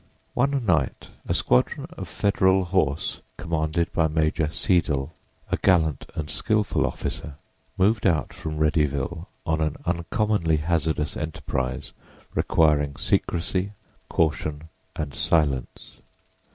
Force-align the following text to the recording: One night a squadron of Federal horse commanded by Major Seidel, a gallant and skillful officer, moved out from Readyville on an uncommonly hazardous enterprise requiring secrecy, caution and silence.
One 0.33 0.65
night 0.65 1.11
a 1.27 1.33
squadron 1.35 1.85
of 1.95 2.07
Federal 2.07 2.65
horse 2.65 3.19
commanded 3.37 3.93
by 3.93 4.07
Major 4.07 4.49
Seidel, 4.51 5.13
a 5.51 5.57
gallant 5.57 6.09
and 6.15 6.27
skillful 6.27 6.87
officer, 6.87 7.35
moved 7.77 8.07
out 8.07 8.33
from 8.33 8.57
Readyville 8.57 9.27
on 9.45 9.61
an 9.61 9.77
uncommonly 9.85 10.57
hazardous 10.57 11.15
enterprise 11.15 11.91
requiring 12.33 12.95
secrecy, 12.95 13.73
caution 14.09 14.69
and 14.95 15.13
silence. 15.13 15.97